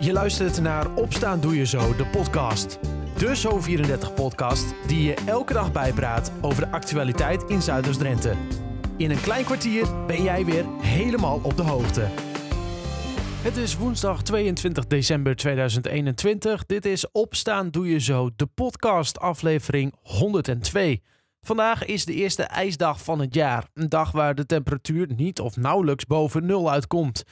[0.00, 2.78] Je luistert naar Opstaan Doe Je Zo, de podcast.
[3.16, 8.34] De Zo34-podcast die je elke dag bijpraat over de actualiteit in Zuiders-Drenthe.
[8.96, 12.08] In een klein kwartier ben jij weer helemaal op de hoogte.
[13.42, 16.66] Het is woensdag 22 december 2021.
[16.66, 21.02] Dit is Opstaan Doe Je Zo, de podcast aflevering 102.
[21.40, 23.68] Vandaag is de eerste ijsdag van het jaar.
[23.74, 27.24] Een dag waar de temperatuur niet of nauwelijks boven nul uitkomt.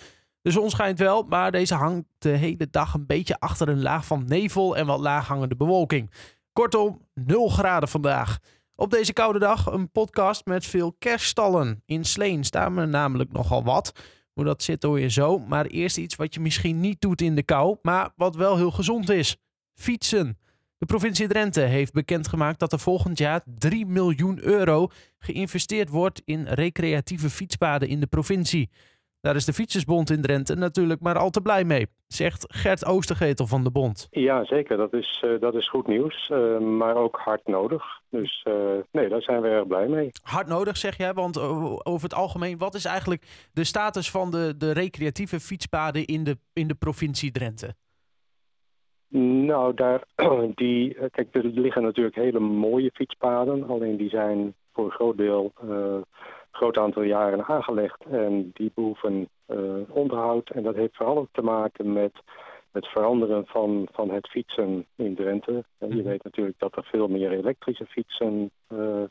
[0.46, 4.06] De zon schijnt wel, maar deze hangt de hele dag een beetje achter een laag
[4.06, 6.10] van nevel en wat laaghangende bewolking.
[6.52, 8.38] Kortom, 0 graden vandaag.
[8.74, 11.82] Op deze koude dag een podcast met veel kerststallen.
[11.87, 13.92] In Sleen staan er namelijk nogal wat.
[14.32, 15.38] Hoe dat zit hoor je zo.
[15.38, 18.70] Maar eerst iets wat je misschien niet doet in de kou, maar wat wel heel
[18.70, 19.37] gezond is.
[19.74, 20.38] Fietsen.
[20.78, 26.46] De provincie Drenthe heeft bekendgemaakt dat er volgend jaar 3 miljoen euro geïnvesteerd wordt in
[26.46, 28.70] recreatieve fietspaden in de provincie.
[29.27, 33.47] Daar is de Fietsersbond in Drenthe natuurlijk maar al te blij mee, zegt Gert Oostergetel
[33.47, 34.07] van de Bond.
[34.11, 34.77] Ja, zeker.
[34.77, 37.85] Dat is, uh, dat is goed nieuws, uh, maar ook hard nodig.
[38.10, 38.55] Dus uh,
[38.93, 40.10] nee, daar zijn we erg blij mee.
[40.23, 41.38] Hard nodig zeg jij, want
[41.87, 46.38] over het algemeen, wat is eigenlijk de status van de, de recreatieve fietspaden in de,
[46.52, 47.74] in de provincie Drenthe?
[49.18, 50.02] Nou, daar,
[50.55, 55.52] die, kijk, er liggen natuurlijk hele mooie fietspaden, alleen die zijn voor een groot deel
[56.57, 60.51] groot aantal jaren aangelegd en die behoeven uh, onderhoud.
[60.51, 62.12] En dat heeft vooral te maken met
[62.73, 65.65] het veranderen van, van het fietsen in Drenthe.
[65.78, 66.09] En je mhm.
[66.09, 69.03] weet natuurlijk dat er veel meer elektrische fietsen uh,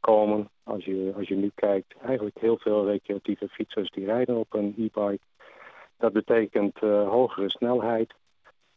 [0.00, 0.48] komen.
[0.62, 4.74] Als je, als je nu kijkt, eigenlijk heel veel recreatieve fietsers die rijden op een
[4.78, 5.24] e-bike.
[5.98, 8.14] Dat betekent uh, hogere snelheid.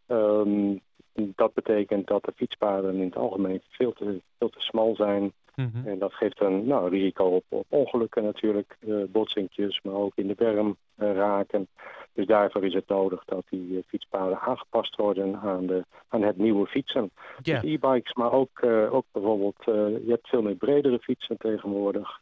[0.08, 0.82] Um,
[1.16, 5.34] dat betekent dat de fietspaden in het algemeen veel te, veel te smal zijn.
[5.56, 5.88] Mhm.
[5.88, 10.28] En dat geeft een nou, risico op, op ongelukken natuurlijk, uh, botsingjes, maar ook in
[10.28, 11.68] de berm uh, raken.
[12.14, 16.38] Dus daarvoor is het nodig dat die uh, fietspaden aangepast worden aan, de, aan het
[16.38, 17.12] nieuwe fietsen.
[17.42, 17.62] Yeah.
[17.62, 22.20] Dus e-bikes, maar ook, ook bijvoorbeeld, je hebt veel meer bredere fietsen tegenwoordig.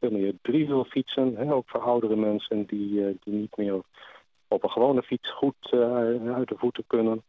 [0.00, 3.80] veel meer driewielfietsen, hè, ook voor oudere mensen die, die niet meer
[4.48, 5.72] op een gewone fiets goed
[6.34, 7.22] uit de voeten kunnen.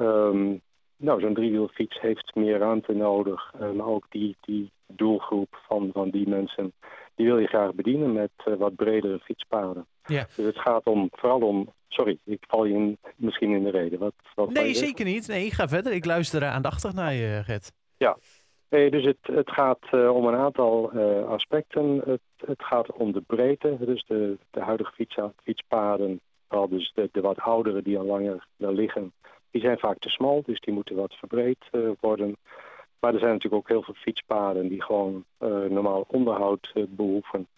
[0.00, 0.60] Um,
[0.96, 3.52] nou, zo'n driewielfiets heeft meer ruimte nodig.
[3.58, 6.72] En ook die, die doelgroep van, van die mensen,
[7.14, 9.86] die wil je graag bedienen met uh, wat bredere fietspaden.
[10.04, 10.26] Ja.
[10.36, 13.98] Dus het gaat om, vooral om, sorry, ik val je in, misschien in de reden.
[13.98, 15.28] Wat, wat nee, zeker niet.
[15.28, 15.92] Nee, ik ga verder.
[15.92, 17.72] Ik luister aandachtig naar je, Gert.
[17.96, 18.16] Ja,
[18.68, 22.02] nee, dus het, het gaat uh, om een aantal uh, aspecten.
[22.04, 27.08] Het, het gaat om de breedte, dus de, de huidige fiets, fietspaden, vooral dus de,
[27.12, 29.12] de wat oudere die al langer wel liggen
[29.56, 32.36] die zijn vaak te smal, dus die moeten wat verbreed uh, worden.
[33.00, 37.48] Maar er zijn natuurlijk ook heel veel fietspaden die gewoon uh, normaal onderhoud uh, behoeven.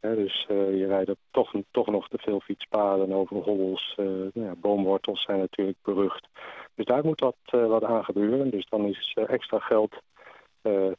[0.00, 3.94] dus je rijdt toch, toch nog te veel fietspaden over hobbels.
[3.96, 6.28] nou ja, boomwortels zijn natuurlijk berucht.
[6.74, 8.50] Dus daar moet wat, wat aan gebeuren.
[8.50, 9.94] Dus dan is extra geld,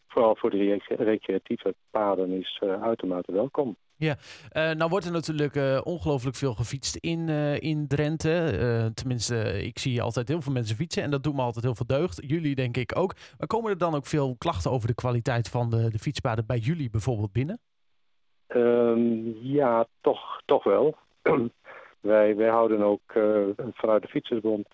[0.08, 3.76] vooral voor de recreatieve paden, is uitermate welkom.
[3.98, 4.16] Ja,
[4.52, 8.92] uh, nou wordt er natuurlijk uh, ongelooflijk veel gefietst in, uh, in Drenthe.
[8.94, 11.86] tenminste, ik zie altijd heel veel mensen fietsen en dat doet me altijd heel veel
[11.86, 12.22] deugd.
[12.28, 13.14] Jullie denk ik ook.
[13.38, 16.58] Maar komen er dan ook veel klachten over de kwaliteit van de, de fietspaden bij
[16.58, 17.60] jullie bijvoorbeeld binnen?
[18.48, 20.96] Um, ja, toch, toch wel.
[22.00, 23.14] wij, wij houden ook
[23.74, 24.68] vanuit de Fietsersbond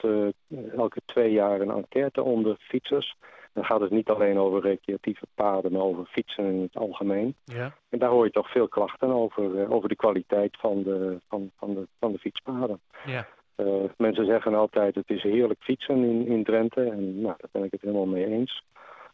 [0.75, 3.15] elke twee jaar een enquête onder fietsers.
[3.53, 7.35] Dan gaat het niet alleen over recreatieve paden, maar over fietsen in het algemeen.
[7.43, 7.73] Ja.
[7.89, 11.51] En daar hoor je toch veel klachten over, uh, over de kwaliteit van de, van,
[11.57, 12.79] van de, van de fietspaden.
[13.05, 13.27] Ja.
[13.57, 16.83] Uh, mensen zeggen altijd het is heerlijk fietsen in, in Drenthe.
[16.83, 18.63] En nou, daar ben ik het helemaal mee eens.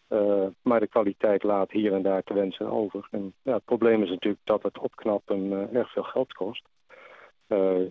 [0.09, 3.07] Uh, maar de kwaliteit laat hier en daar te wensen over.
[3.11, 6.63] En ja, het probleem is natuurlijk dat het opknappen erg veel geld kost.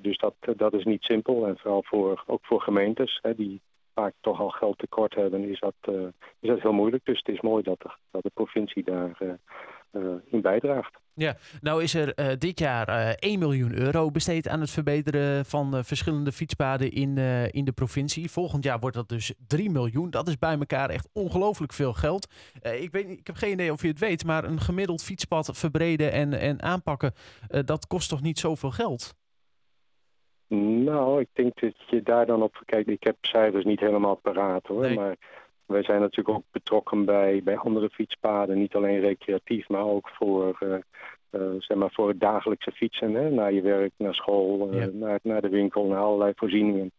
[0.00, 1.46] dus dat, dat is niet simpel.
[1.46, 3.60] En vooral voor, ook voor gemeentes hè, die
[3.96, 6.06] vaak toch al geld tekort hebben, is dat, uh,
[6.40, 7.04] is dat heel moeilijk.
[7.04, 9.32] Dus het is mooi dat de, dat de provincie daar uh,
[9.92, 10.98] uh, in bijdraagt.
[11.14, 16.32] Ja, nou is er dit jaar 1 miljoen euro besteed aan het verbeteren van verschillende
[16.32, 17.18] fietspaden in,
[17.50, 18.30] in de provincie.
[18.30, 20.10] Volgend jaar wordt dat dus 3 miljoen.
[20.10, 22.32] Dat is bij elkaar echt ongelooflijk veel geld.
[22.60, 26.12] ik, weet, ik heb geen idee of je het weet, maar een gemiddeld fietspad verbreden
[26.12, 27.12] en, en aanpakken,
[27.64, 29.14] dat kost toch niet zoveel geld?
[30.48, 32.88] Nou, ik denk dat je daar dan op kijkt.
[32.88, 34.94] Ik heb cijfers niet helemaal paraat hoor.
[34.94, 35.16] Maar
[35.66, 38.58] wij zijn natuurlijk ook betrokken bij, bij andere fietspaden.
[38.58, 40.74] Niet alleen recreatief, maar ook voor, uh,
[41.30, 43.14] uh, zeg maar voor het dagelijkse fietsen.
[43.14, 43.30] Hè?
[43.30, 46.92] Naar je werk, naar school, uh, naar, naar de winkel, naar allerlei voorzieningen.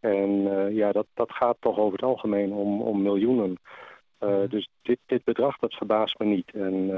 [0.00, 0.42] En
[0.74, 3.58] ja, dat, dat gaat toch over het algemeen om, om miljoenen.
[4.18, 4.48] Mhm.
[4.48, 6.50] dus dit, dit bedrag, dat verbaast me niet.
[6.54, 6.90] En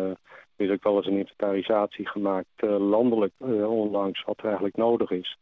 [0.56, 3.32] er is ook wel eens een inventarisatie gemaakt landelijk
[3.68, 5.38] onlangs wat er eigenlijk nodig is.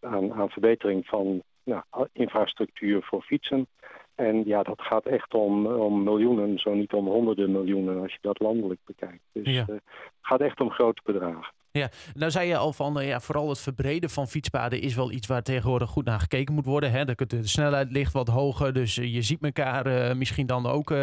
[0.00, 1.82] Aan, aan verbetering van nou,
[2.12, 3.66] infrastructuur voor fietsen.
[4.14, 8.18] En ja, dat gaat echt om, om miljoenen, zo niet om honderden miljoenen als je
[8.20, 9.22] dat landelijk bekijkt.
[9.32, 9.82] Dus het
[10.20, 11.52] gaat echt om grote bedragen.
[11.70, 15.26] Ja, nou zei je al van, ja, vooral het verbreden van fietspaden is wel iets
[15.26, 16.90] waar tegenwoordig goed naar gekeken moet worden.
[16.90, 17.04] Hè?
[17.04, 20.94] De, de snelheid ligt wat hoger, dus je ziet elkaar misschien dan ook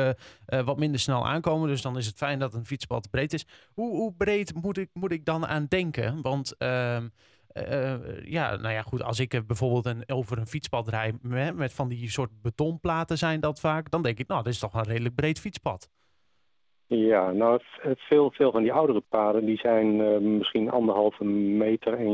[0.46, 1.68] wat minder snel aankomen.
[1.68, 3.46] Dus dan is het fijn dat een fietspad breed is.
[3.74, 6.22] Hoe, hoe breed moet ik, moet ik dan aan denken?
[6.22, 6.56] Want
[7.54, 11.56] uh, uh, ja, nou ja, goed, als ik bijvoorbeeld een, over een fietspad rijd met,
[11.56, 14.74] met van die soort betonplaten zijn dat vaak, dan denk ik, nou, dat is toch
[14.74, 15.90] een redelijk breed fietspad.
[16.88, 17.60] Ja, nou,
[17.96, 22.06] veel, veel van die oudere paden die zijn uh, misschien anderhalve meter, 1,80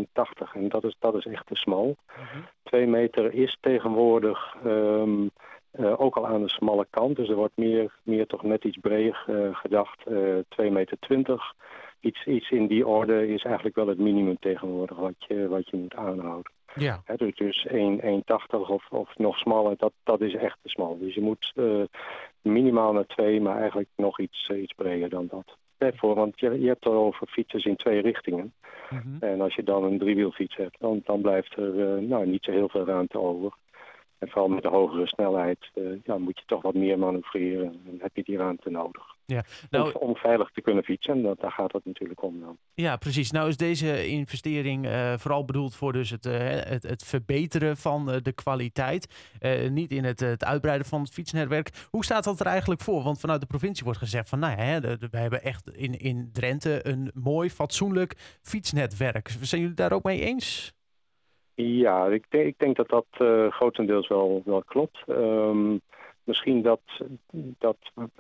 [0.54, 1.96] en dat is, dat is echt te smal.
[2.08, 2.24] Uh
[2.64, 5.32] Twee meter is tegenwoordig um,
[5.80, 8.78] uh, ook al aan de smalle kant, dus er wordt meer, meer toch net iets
[8.78, 10.04] breder uh, gedacht,
[10.50, 11.54] 2 meter 20
[12.06, 15.78] iets, iets in die orde is eigenlijk wel het minimum tegenwoordig wat je, wat je
[15.78, 16.52] moet aanhouden.
[16.76, 17.02] Ja.
[17.16, 17.76] dus dus 1,80
[18.50, 20.98] of, of nog smaller, dat, dat is echt te smal.
[21.00, 21.84] Dus je moet uh,
[22.42, 25.58] minimaal naar 2, maar eigenlijk nog iets, uh, iets breder dan dat.
[25.78, 28.54] Daarvoor, want je, je hebt het over fietsers in twee richtingen.
[28.90, 29.18] Mm -hmm.
[29.20, 32.52] En als je dan een driewielfiets hebt, dan, dan blijft er uh, nou, niet zo
[32.52, 33.54] heel veel ruimte over.
[34.18, 35.72] En vooral met de hogere snelheid
[36.04, 39.16] ja, moet je toch wat meer manoeuvreren en heb je die ruimte nodig.
[39.26, 42.58] Ja, nou, om, veilig te kunnen fietsen, dat, daar gaat het natuurlijk om dan.
[42.74, 43.32] Ja, precies.
[43.32, 48.10] Nou is deze investering uh, vooral bedoeld voor dus het, uh, het, het, verbeteren van
[48.10, 49.34] uh, de kwaliteit.
[49.70, 51.88] niet in het, het uitbreiden van het fietsnetwerk.
[51.90, 53.04] Hoe staat dat er eigenlijk voor?
[53.04, 56.88] Want vanuit de provincie wordt gezegd van, nou ja, we hebben echt in, in Drenthe
[56.88, 59.30] een mooi, fatsoenlijk fietsnetwerk.
[59.42, 60.75] Zijn jullie daar ook mee eens?
[61.56, 63.06] Ja, ik, denk, ik denk dat dat
[63.50, 65.04] grotendeels wel, wel klopt.
[65.08, 65.82] Um,
[66.26, 66.82] misschien dat,
[67.60, 67.78] dat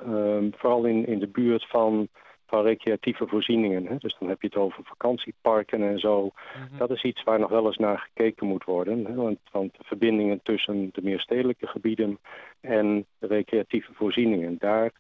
[0.08, 2.08] um, vooral in, in de buurt van,
[2.46, 6.78] van recreatieve voorzieningen, hè, dus dan heb je het over vakantieparken en zo, mhm.
[6.78, 9.06] dat is iets waar nog wel eens naar gekeken moet worden.
[9.06, 12.20] Hè, want, want de verbindingen tussen de meer stedelijke gebieden
[12.62, 14.92] en de recreatieve voorzieningen, daar,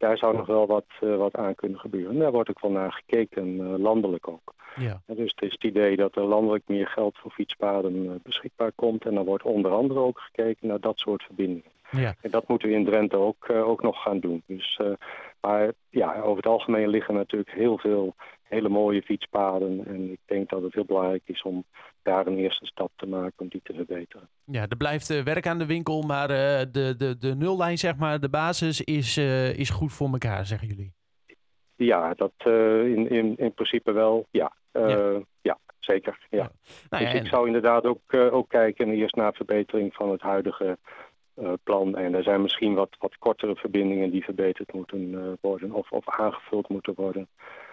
[0.00, 2.12] daar zou nog wel wat, uh, wat aan kunnen gebeuren.
[2.12, 4.54] En daar wordt ook wel naar gekeken, uh, landelijk ook.
[4.76, 5.00] Ja.
[5.06, 9.04] dus het is het idee dat er landelijk meer geld voor fietspaden uh, beschikbaar komt.
[9.04, 11.70] En dan wordt onder andere ook gekeken naar dat soort verbindingen.
[11.90, 12.14] Ja.
[12.20, 14.42] En dat moeten we in Drenthe ook, ook nog gaan doen.
[14.46, 14.80] Dus,
[15.40, 19.86] maar ja, over het algemeen liggen natuurlijk heel veel hele mooie fietspaden.
[19.86, 21.64] En ik denk dat het heel belangrijk is om
[22.02, 24.28] daar een eerste stap te maken om die te verbeteren.
[24.44, 28.20] Ja, er blijft uh, werk aan de winkel, maar de, de, de nullijn, zeg maar,
[28.20, 29.16] de basis is,
[29.56, 30.92] is goed voor elkaar, zeggen jullie.
[31.76, 34.52] Ja, dat in, in, in principe wel, ja.
[34.72, 35.22] Ja.
[35.42, 35.58] ja.
[35.78, 36.26] zeker.
[36.30, 36.50] Ja.
[36.90, 40.78] Nou dus ik zou inderdaad ook, ook kijken eerst naar verbetering van het huidige
[41.40, 41.96] uh, plan.
[41.96, 46.08] En er zijn misschien wat, wat kortere verbindingen die verbeterd moeten uh, worden of, of
[46.08, 47.28] aangevuld moeten worden.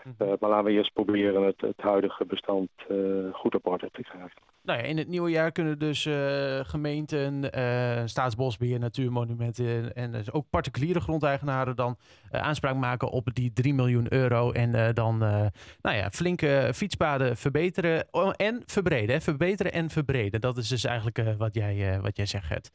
[0.07, 2.69] Uh, maar laten we eerst proberen het, het huidige bestand
[3.31, 4.42] goed op orde te krijgen.
[4.62, 6.07] Nou ja, in het nieuwe jaar kunnen dus
[6.62, 7.50] gemeenten,
[8.09, 11.98] staatsbosbeheer, natuurmonumenten en dus ook particuliere grondeigenaren dan
[12.31, 14.51] aanspraak maken op die 3 miljoen euro.
[14.51, 19.21] En dan nou ja, flinke fietspaden verbeteren en verbreden.
[19.21, 20.42] Verbeteren en verbreden.
[20.42, 22.71] Dat is dus eigenlijk wat, jij, wat jij zegt.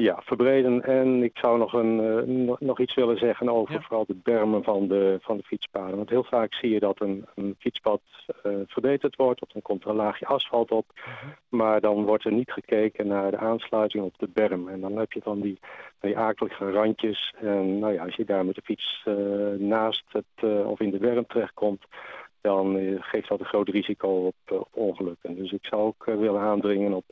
[0.00, 0.82] Ja, verbreden.
[0.82, 4.88] En ik zou nog, een, uh, nog iets willen zeggen over vooral de bermen van
[4.88, 5.96] de, van de fietspaden.
[5.96, 8.00] Want heel vaak zie je dat een, een fietspad
[8.46, 10.86] uh, verbeterd wordt, of dan komt er een laagje asfalt op.
[10.94, 11.32] Mhm.
[11.48, 14.68] Maar dan wordt er niet gekeken naar de aansluiting op de berm.
[14.68, 15.58] En dan heb je dan die,
[16.00, 17.34] die akelige randjes.
[17.40, 19.14] En nou ja, als je daar met de fiets uh,
[19.58, 21.84] naast het, of in de berm terechtkomt,
[22.40, 25.36] dan geeft dat een groot risico op, op ongelukken.
[25.36, 27.04] Dus ik zou ook willen aandringen op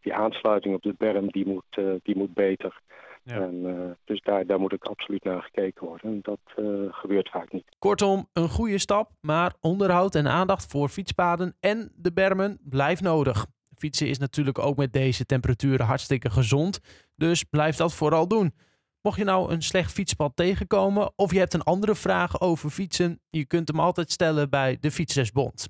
[0.00, 2.80] die aansluiting op de berm die moet, uh, die moet beter.
[3.22, 3.40] Ja.
[3.40, 6.10] En, uh, dus daar, daar moet ook absoluut naar gekeken worden.
[6.10, 7.64] En dat uh, gebeurt vaak niet.
[7.78, 13.46] Kortom, een goede stap, maar onderhoud en aandacht voor fietspaden en de bermen blijft nodig.
[13.76, 16.80] Fietsen is natuurlijk ook met deze temperaturen hartstikke gezond,
[17.16, 18.54] dus blijf dat vooral doen.
[19.02, 23.20] Mocht je nou een slecht fietspad tegenkomen of je hebt een andere vraag over fietsen,
[23.30, 25.68] je kunt hem altijd stellen bij de Fietsersbond.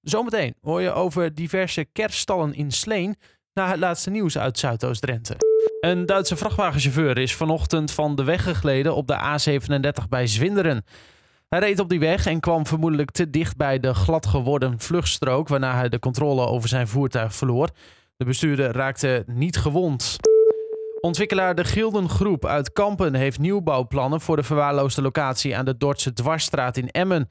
[0.00, 3.16] Zometeen hoor je over diverse kerststallen in Sleen
[3.54, 5.36] naar het laatste nieuws uit Zuidoost-Drenthe.
[5.80, 10.84] Een Duitse vrachtwagenchauffeur is vanochtend van de weg gegleden op de A37 bij Zwinderen.
[11.48, 15.48] Hij reed op die weg en kwam vermoedelijk te dicht bij de glad geworden vluchtstrook,
[15.48, 17.68] waarna hij de controle over zijn voertuig verloor.
[18.16, 20.16] De bestuurder raakte niet gewond.
[21.00, 26.12] Ontwikkelaar De Gilden Groep uit Kampen heeft nieuwbouwplannen voor de verwaarloosde locatie aan de Dordtse
[26.12, 27.28] Dwarsstraat in Emmen.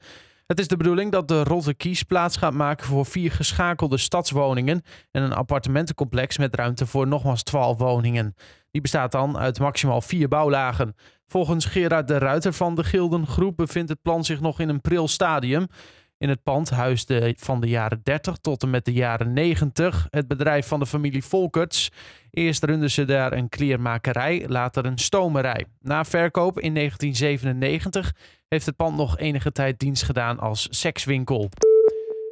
[0.50, 4.82] Het is de bedoeling dat de Rotte Kies plaats gaat maken voor vier geschakelde stadswoningen
[5.10, 8.34] en een appartementencomplex met ruimte voor nogmaals 12 woningen.
[8.70, 10.94] Die bestaat dan uit maximaal vier bouwlagen.
[11.26, 15.08] Volgens Gerard de Ruiter van de Gildengroep bevindt het plan zich nog in een pril
[15.08, 15.66] stadium.
[16.20, 20.28] In het pand huisde van de jaren 30 tot en met de jaren 90 het
[20.28, 21.90] bedrijf van de familie Volkerts.
[22.30, 25.66] Eerst runden ze daar een kleermakerij, later een stomerij.
[25.80, 28.14] Na verkoop in 1997
[28.48, 31.48] heeft het pand nog enige tijd dienst gedaan als sekswinkel.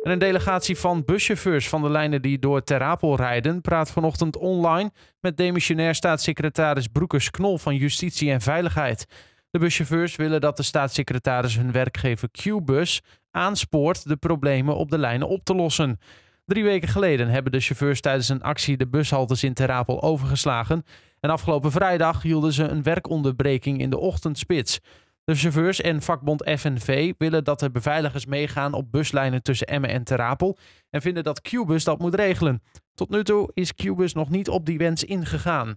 [0.02, 4.90] En een delegatie van buschauffeurs van de lijnen die door Terapel rijden praat vanochtend online
[5.20, 9.06] met demissionair staatssecretaris Broekers Knol van Justitie en Veiligheid.
[9.50, 15.28] De buschauffeurs willen dat de staatssecretaris hun werkgever Qbus aanspoort de problemen op de lijnen
[15.28, 15.98] op te lossen.
[16.44, 20.84] Drie weken geleden hebben de chauffeurs tijdens een actie de bushaltes in Terapel overgeslagen.
[21.20, 24.80] En afgelopen vrijdag hielden ze een werkonderbreking in de ochtendspits.
[25.24, 30.04] De chauffeurs en vakbond FNV willen dat de beveiligers meegaan op buslijnen tussen Emmen en
[30.04, 30.58] Terapel
[30.90, 32.62] en vinden dat Qbus dat moet regelen.
[32.94, 35.74] Tot nu toe is Qbus nog niet op die wens ingegaan.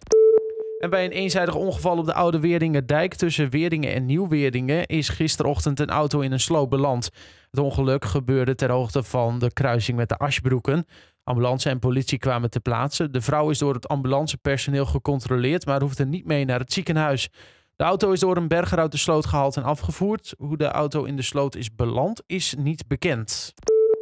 [0.82, 5.80] En bij een eenzijdig ongeval op de Oude Weerdingerdijk tussen Weerdingen en Nieuw-Weerdingen is gisterochtend
[5.80, 7.10] een auto in een sloop beland.
[7.52, 10.86] Het ongeluk gebeurde ter hoogte van de kruising met de Asbroeken.
[11.24, 13.10] Ambulance en politie kwamen ter plaatse.
[13.10, 17.30] De vrouw is door het ambulancepersoneel gecontroleerd, maar hoefde niet mee naar het ziekenhuis.
[17.76, 20.34] De auto is door een berger uit de sloot gehaald en afgevoerd.
[20.38, 23.54] Hoe de auto in de sloot is beland, is niet bekend.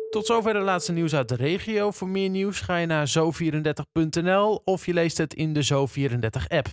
[0.10, 1.92] Tot zover de laatste nieuws uit de regio.
[1.92, 6.68] Voor meer nieuws ga je naar zo34.nl of je leest het in de Zo34-app.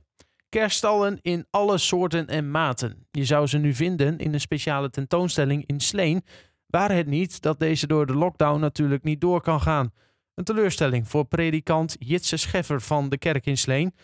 [0.48, 3.06] Kerststallen in alle soorten en maten.
[3.10, 6.24] Je zou ze nu vinden in een speciale tentoonstelling in Sleen.
[6.66, 9.92] Waar het niet dat deze door de lockdown natuurlijk niet door kan gaan.
[10.34, 13.94] Een teleurstelling voor predikant Jitse Scheffer van de kerk in Sleen.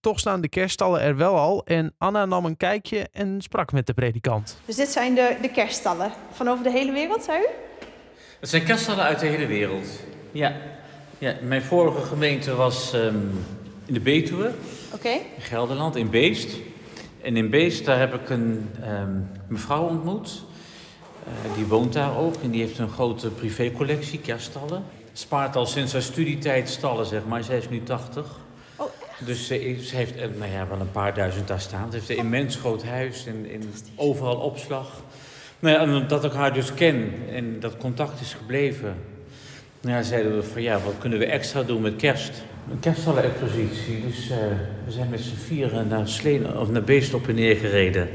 [0.00, 3.86] Toch staan de kerststallen er wel al en Anna nam een kijkje en sprak met
[3.86, 4.60] de predikant.
[4.64, 7.71] Dus dit zijn de, de kerststallen van over de hele wereld, zei u?
[8.42, 9.86] Het zijn kerststallen uit de hele wereld.
[10.32, 10.52] Ja.
[11.18, 13.16] ja mijn vorige gemeente was ehm,
[13.86, 14.52] in de Betuwe,
[14.94, 15.08] Oké.
[15.08, 16.56] in Gelderland, in Beest.
[17.20, 19.10] En in Beest, daar heb ik een ehm,
[19.46, 20.42] mevrouw ontmoet.
[21.24, 24.84] Eh, die woont daar ook en die heeft een grote privécollectie kerststallen.
[25.12, 27.44] Spaart al sinds haar studietijd stallen, zeg maar.
[27.44, 28.26] Zij is nu 80.
[28.76, 28.86] Oh,
[29.18, 29.54] Dus ze
[29.94, 31.90] heeft eh, nou ja, wel een paar duizend daar staan.
[31.90, 35.02] Ze heeft een immens groot huis en, en overal opslag.
[35.62, 38.96] Nou ja, en dat ik haar dus ken en dat contact is gebleven.
[39.80, 42.44] Nou ja, zeiden we van ja, wat kunnen we extra doen met kerst?
[42.70, 44.00] Een kerststallen-expositie.
[44.06, 44.38] Dus eh,
[44.84, 48.08] we zijn met z'n vieren naar, Sleen, of naar Beest op en neer gereden.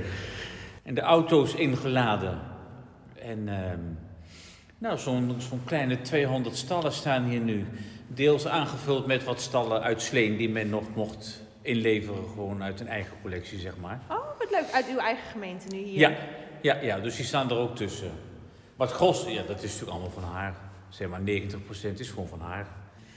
[0.84, 2.40] En de auto's ingeladen.
[3.16, 3.80] En ehm,
[4.78, 7.66] nou, zo'n zo'n kleine 200 stallen staan hier nu.
[8.08, 12.88] Deels aangevuld met wat stallen uit Sleen die men nog mocht inleveren, gewoon uit een
[12.88, 14.00] eigen collectie, zeg maar.
[14.10, 14.72] Oh, wat leuk.
[14.74, 16.00] Uit uw eigen gemeente nu hier.
[16.00, 16.12] Ja,
[16.68, 18.12] ja, ja, dus die staan er ook tussen.
[18.76, 20.56] Maar het gros, ja, dat is natuurlijk allemaal van haar.
[20.90, 21.24] Zeg maar 90%
[21.98, 22.68] is gewoon van haar.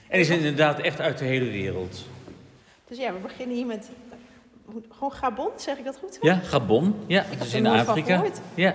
[0.09, 2.05] En die zijn inderdaad echt uit de hele wereld.
[2.89, 3.91] Dus ja, we beginnen hier met
[4.91, 6.15] gewoon Gabon, zeg ik dat goed?
[6.15, 6.19] zo?
[6.23, 6.95] Ja, Gabon.
[7.07, 8.25] Ja, dat is in Afrika.
[8.55, 8.75] Ja.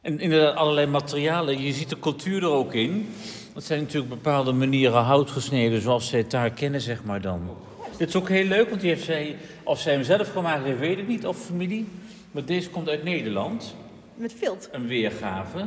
[0.00, 1.62] En inderdaad allerlei materialen.
[1.62, 3.14] Je ziet de cultuur er ook in.
[3.54, 7.56] Dat zijn natuurlijk bepaalde manieren hout gesneden zoals zij het daar kennen, zeg maar dan.
[7.96, 10.78] Dit is ook heel leuk, want die heeft zij, of zij hem zelf gemaakt heeft,
[10.78, 11.88] weet ik niet, of familie.
[12.30, 13.74] Maar deze komt uit Nederland.
[14.20, 14.68] Met vilt.
[14.72, 15.66] een weergave.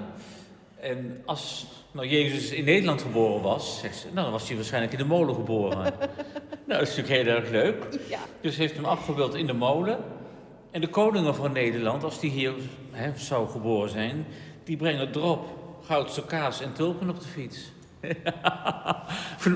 [0.79, 4.91] En als nou, Jezus in Nederland geboren was, zegt ze, nou, dan was hij waarschijnlijk
[4.93, 5.77] in de molen geboren.
[6.67, 7.83] nou, dat is natuurlijk heel erg leuk.
[8.09, 8.19] Ja.
[8.41, 9.97] Dus heeft hem afgebeeld in de molen.
[10.71, 12.53] En de koningen van Nederland, als die hier
[12.91, 14.25] hè, zou geboren zijn,
[14.63, 15.45] die brengen drop,
[15.85, 17.71] goudse kaas en tulpen op de fiets.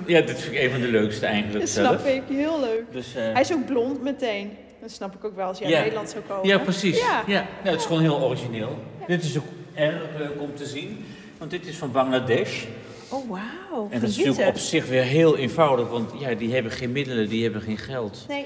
[0.06, 2.00] ja, dit vind ik een van de leukste eigenlijk Dat zelf.
[2.00, 2.24] snap ik.
[2.30, 2.84] Heel leuk.
[2.92, 4.52] Dus, eh, Hij is ook blond meteen.
[4.82, 5.74] Dat snap ik ook wel als je uit.
[5.74, 6.48] Nederland zou komen.
[6.48, 7.00] Ja, precies.
[7.00, 7.24] Ja.
[7.28, 7.42] Ja.
[7.64, 8.78] Nou, het is gewoon heel origineel.
[9.08, 11.06] Dit is ook erg leuk om te zien,
[11.38, 12.66] want dit is van Bangladesh.
[13.10, 13.88] Oh, wauw.
[13.92, 17.30] En dat is natuurlijk op zich weer heel eenvoudig, want ja, die hebben geen middelen,
[17.30, 18.26] die hebben geen geld.
[18.28, 18.46] Nee,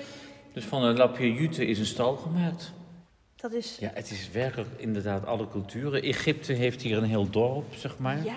[0.54, 2.72] Dus van een lapje jute is een stal gemaakt.
[3.36, 3.78] dat is...
[3.80, 6.02] Ja, het is werkelijk inderdaad alle culturen.
[6.02, 8.24] Egypte heeft hier een heel dorp, zeg maar.
[8.24, 8.36] Ja.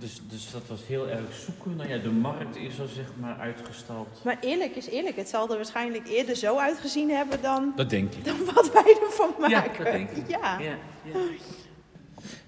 [0.00, 1.76] Dus, dus dat was heel erg zoeken.
[1.76, 4.20] Nou ja, de markt is er zeg maar uitgestald.
[4.24, 5.16] Maar eerlijk is eerlijk.
[5.16, 8.24] Het zal er waarschijnlijk eerder zo uitgezien hebben dan, Dat denk ik.
[8.30, 9.56] dan wat wij ervan maken.
[9.56, 10.28] Ja, dat denk ik.
[10.28, 10.58] Ja.
[10.58, 10.74] Ja,
[11.12, 11.18] ja.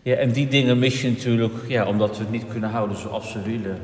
[0.03, 3.33] ja, en die dingen mis je natuurlijk, ja, omdat we het niet kunnen houden zoals
[3.35, 3.81] we willen,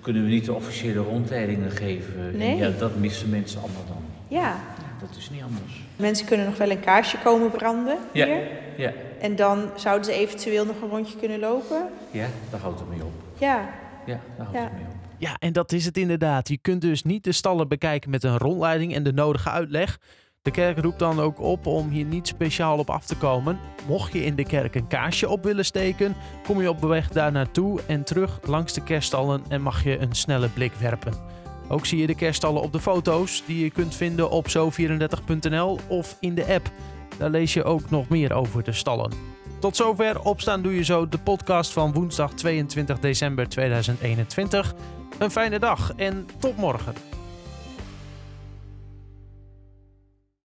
[0.00, 2.14] kunnen we niet de officiële rondleidingen geven.
[2.18, 2.56] En Nee.
[2.56, 4.02] ja, dat missen mensen allemaal dan.
[4.28, 4.40] ja.
[4.78, 5.80] Ja, dat is niet anders.
[5.96, 8.26] Mensen kunnen nog wel een kaarsje komen branden Ja.
[8.26, 8.42] hier.
[8.76, 11.88] Ja, En dan zouden ze eventueel nog een rondje kunnen lopen.
[12.10, 13.12] ja daar houdt het mee op.
[13.38, 13.68] Ja.
[14.06, 14.62] Ja, daar houdt Ja.
[14.62, 14.94] het mee op.
[15.18, 16.48] Ja, en dat is het inderdaad.
[16.48, 19.98] Je kunt dus niet de stallen bekijken met een rondleiding en de nodige uitleg.
[20.42, 23.58] De kerk roept dan ook op om hier niet speciaal op af te komen.
[23.88, 27.32] Mocht je in de kerk een kaarsje op willen steken, kom je op weg daar
[27.32, 31.12] naartoe en terug langs de kerststallen en mag je een snelle blik werpen.
[31.68, 36.16] Ook zie je de kerststallen op de foto's die je kunt vinden op zo34.nl of
[36.20, 36.70] in de app.
[37.18, 39.12] Daar lees je ook nog meer over de stallen.
[39.60, 44.74] Tot zover Opstaan Doe Je Zo, de podcast van woensdag 22 december 2021.
[45.18, 47.15] Een fijne dag en tot morgen.